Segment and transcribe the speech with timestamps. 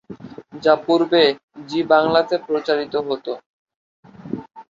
[0.63, 1.23] যা পূর্বে
[1.69, 3.25] জি বাংলাতে প্রচারিত হত।